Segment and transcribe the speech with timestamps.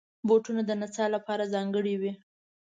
[0.27, 2.11] بوټونه د نڅا لپاره ځانګړي وي.